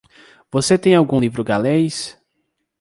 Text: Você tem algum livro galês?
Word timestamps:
Você 0.51 0.79
tem 0.79 0.95
algum 0.95 1.19
livro 1.19 1.43
galês? 1.43 2.19